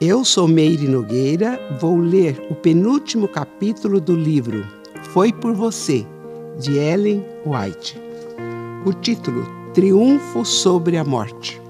[0.00, 4.66] Eu sou Meire Nogueira, vou ler o penúltimo capítulo do livro
[5.12, 6.04] Foi por Você,
[6.58, 7.96] de Ellen White.
[8.84, 11.62] O título Triunfo sobre a Morte.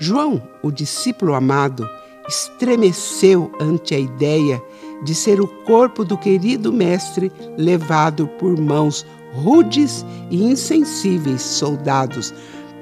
[0.00, 1.88] João, o discípulo amado,
[2.28, 4.60] estremeceu ante a ideia
[5.04, 12.34] de ser o corpo do querido Mestre levado por mãos rudes e insensíveis soldados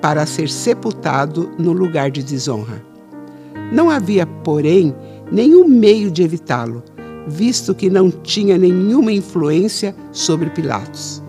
[0.00, 2.93] para ser sepultado no lugar de desonra.
[3.74, 4.94] Não havia, porém,
[5.32, 6.80] nenhum meio de evitá-lo,
[7.26, 11.20] visto que não tinha nenhuma influência sobre Pilatos.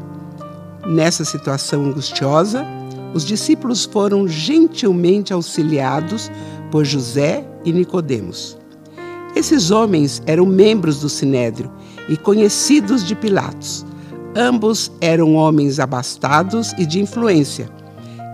[0.85, 2.63] Nessa situação angustiosa,
[3.15, 6.29] os discípulos foram gentilmente auxiliados
[6.69, 8.55] por José e Nicodemos.
[9.35, 11.71] Esses homens eram membros do Sinédrio
[12.07, 13.83] e conhecidos de Pilatos.
[14.35, 17.67] Ambos eram homens abastados e de influência.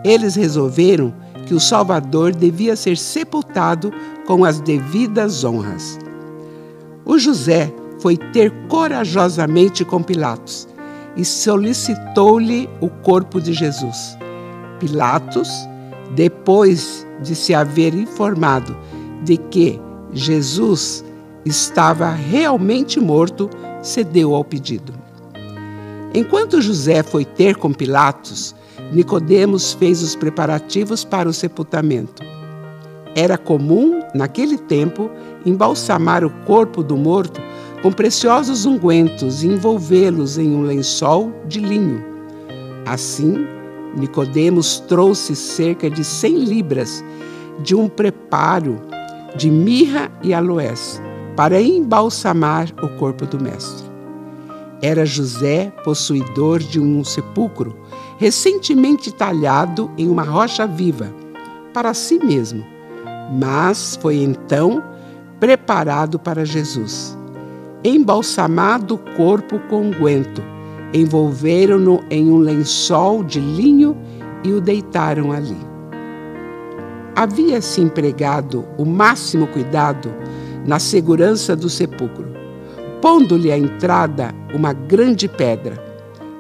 [0.04, 1.14] Eles resolveram
[1.52, 3.92] que o Salvador devia ser sepultado
[4.26, 6.00] com as devidas honras.
[7.04, 10.66] O José foi ter corajosamente com Pilatos
[11.18, 14.18] e solicitou-lhe o corpo de Jesus.
[14.80, 15.50] Pilatos,
[16.16, 18.74] depois de se haver informado
[19.22, 19.78] de que
[20.14, 21.04] Jesus
[21.44, 23.50] estava realmente morto,
[23.82, 25.01] cedeu ao pedido.
[26.14, 28.54] Enquanto José foi ter com Pilatos,
[28.92, 32.22] Nicodemos fez os preparativos para o sepultamento.
[33.16, 35.10] Era comum, naquele tempo,
[35.46, 37.42] embalsamar o corpo do morto
[37.82, 42.04] com preciosos ungüentos e envolvê-los em um lençol de linho.
[42.86, 43.46] Assim,
[43.96, 47.04] Nicodemos trouxe cerca de cem libras
[47.64, 48.80] de um preparo
[49.36, 51.02] de mirra e aloés
[51.36, 53.81] para embalsamar o corpo do mestre.
[54.82, 57.76] Era José possuidor de um sepulcro
[58.18, 61.14] recentemente talhado em uma rocha viva
[61.74, 62.66] para si mesmo,
[63.40, 64.84] mas foi então
[65.40, 67.18] preparado para Jesus.
[67.84, 70.44] Embalsamado o corpo com unguento,
[70.94, 73.98] envolveram-no em um lençol de linho
[74.44, 75.58] e o deitaram ali.
[77.16, 80.14] Havia-se empregado o máximo cuidado
[80.66, 82.41] na segurança do sepulcro,
[83.02, 85.92] pondo-lhe à entrada uma grande pedra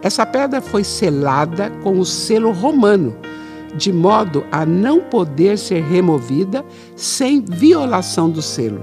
[0.01, 3.15] essa pedra foi selada com o selo romano,
[3.75, 8.81] de modo a não poder ser removida sem violação do selo.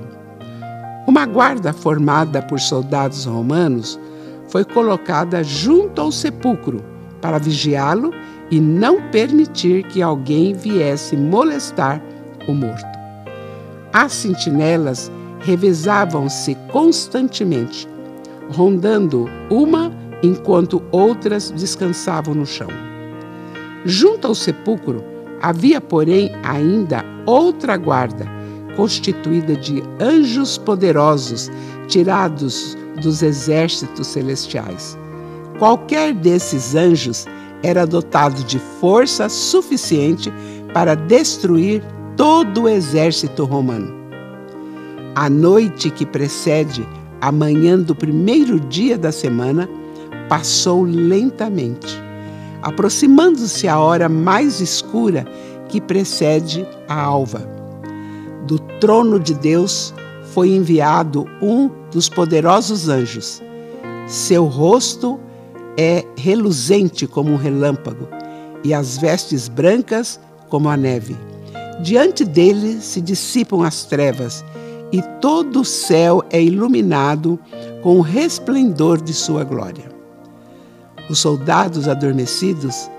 [1.09, 3.99] Uma guarda formada por soldados romanos
[4.47, 6.85] foi colocada junto ao sepulcro
[7.21, 8.13] para vigiá-lo
[8.51, 12.01] e não permitir que alguém viesse molestar
[12.47, 12.87] o morto.
[13.93, 15.11] As sentinelas
[15.41, 17.89] revezavam-se constantemente,
[18.51, 22.69] rondando uma enquanto outras descansavam no chão.
[23.85, 25.05] Junto ao sepulcro
[25.41, 28.27] havia, porém, ainda outra guarda,
[28.77, 31.51] constituída de anjos poderosos
[31.87, 34.99] tirados dos exércitos celestiais.
[35.59, 37.27] Qualquer desses anjos
[37.63, 40.33] era dotado de força suficiente
[40.73, 41.83] para destruir
[42.17, 43.98] todo o exército romano.
[45.21, 46.87] A noite que precede
[47.21, 49.69] a manhã do primeiro dia da semana
[50.29, 51.89] passou lentamente,
[52.63, 55.27] aproximando-se a hora mais escura
[55.69, 57.41] que precede a alva.
[58.47, 59.93] Do trono de Deus
[60.33, 63.43] foi enviado um dos poderosos anjos.
[64.07, 65.19] Seu rosto
[65.77, 68.07] é reluzente como um relâmpago
[68.63, 71.17] e as vestes brancas como a neve.
[71.83, 74.45] Diante dele se dissipam as trevas
[74.93, 77.39] e todo o céu é iluminado
[77.83, 79.85] com o resplendor de sua glória.
[81.11, 82.91] Os soldados adormecidos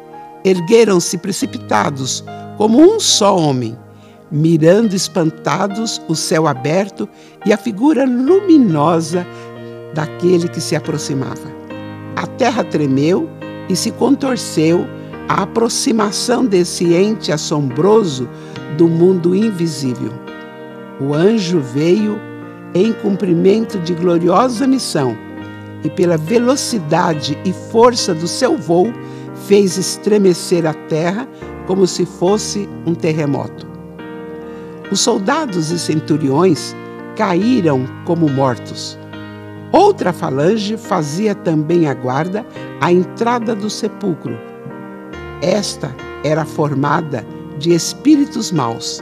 [0.43, 2.23] ergueram-se precipitados,
[2.57, 3.77] como um só homem,
[4.31, 7.09] mirando espantados o céu aberto
[7.45, 9.25] e a figura luminosa
[9.93, 11.59] daquele que se aproximava.
[12.15, 13.29] A terra tremeu
[13.67, 14.85] e se contorceu
[15.27, 18.29] à aproximação desse ente assombroso
[18.77, 20.28] do mundo invisível.
[20.99, 22.19] O anjo veio
[22.73, 25.15] em cumprimento de gloriosa missão
[25.83, 28.91] e pela velocidade e força do seu voo,
[29.47, 31.27] fez estremecer a terra
[31.65, 33.67] como se fosse um terremoto.
[34.91, 36.75] Os soldados e centuriões
[37.15, 38.97] caíram como mortos.
[39.71, 42.45] Outra falange fazia também a guarda
[42.81, 44.37] à entrada do sepulcro.
[45.41, 47.25] Esta era formada
[47.57, 49.01] de espíritos maus.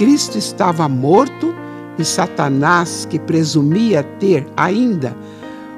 [0.00, 1.54] Cristo estava morto
[1.98, 5.14] e Satanás, que presumia ter ainda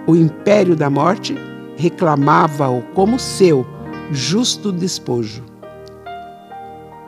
[0.07, 1.35] o império da morte
[1.77, 3.67] reclamava-o como seu
[4.13, 5.43] justo despojo.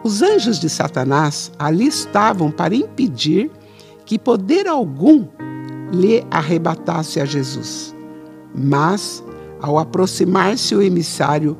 [0.02, 3.48] Os anjos de Satanás ali estavam para impedir
[4.04, 5.28] que poder algum
[5.92, 7.94] lhe arrebatasse a Jesus.
[8.52, 9.22] Mas,
[9.60, 11.56] ao aproximar-se o emissário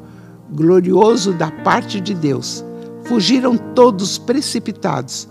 [0.51, 2.65] glorioso da parte de Deus,
[3.05, 5.29] fugiram todos precipitados,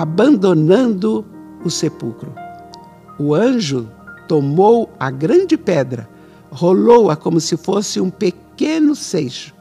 [0.00, 1.26] abandonando
[1.64, 2.32] o sepulcro.
[3.18, 3.90] O anjo
[4.28, 6.08] tomou a grande pedra,
[6.52, 9.52] rolou-a como se fosse um pequeno seixo,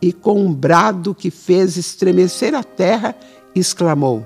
[0.00, 3.16] e com um brado que fez estremecer a terra,
[3.56, 4.24] exclamou: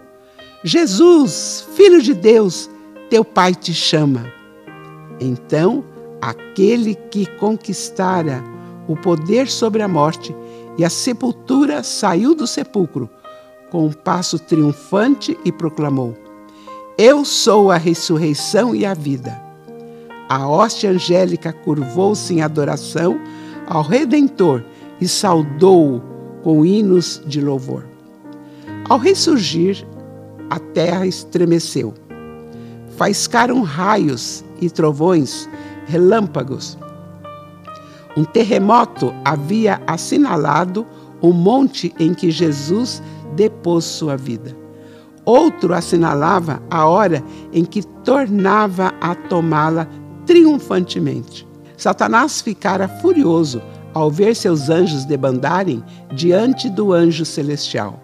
[0.62, 2.68] Jesus, filho de Deus,
[3.08, 4.26] teu pai te chama.
[5.18, 5.82] Então,
[6.20, 8.44] aquele que conquistara
[8.86, 10.36] o poder sobre a morte
[10.76, 13.08] e a sepultura saiu do sepulcro
[13.70, 16.16] com um passo triunfante e proclamou:
[16.98, 19.40] Eu sou a ressurreição e a vida.
[20.28, 23.18] A hoste angélica curvou-se em adoração
[23.66, 24.62] ao Redentor
[25.00, 26.00] e saudou-o
[26.42, 27.84] com hinos de louvor.
[28.88, 29.86] Ao ressurgir,
[30.48, 31.94] a terra estremeceu.
[32.96, 35.48] Faiscaram raios e trovões,
[35.86, 36.76] relâmpagos.
[38.16, 40.86] Um terremoto havia assinalado
[41.20, 43.02] o monte em que Jesus
[43.34, 44.56] depôs sua vida.
[45.24, 47.22] Outro assinalava a hora
[47.52, 49.86] em que tornava a tomá-la
[50.26, 51.46] triunfantemente.
[51.76, 53.62] Satanás ficara furioso
[53.92, 55.82] ao ver seus anjos debandarem
[56.14, 58.00] diante do anjo celestial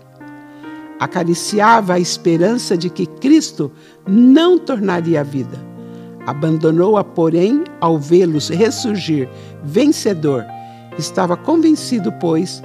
[0.98, 3.70] acariciava a esperança de que Cristo
[4.06, 5.58] não tornaria a vida.
[6.26, 9.28] Abandonou-a, porém, ao vê-los ressurgir
[9.62, 10.44] vencedor.
[10.98, 12.62] Estava convencido, pois,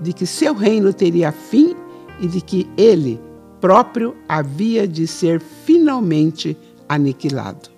[0.00, 1.76] de que seu reino teria fim
[2.20, 3.20] e de que ele
[3.60, 6.56] próprio havia de ser finalmente
[6.88, 7.73] aniquilado.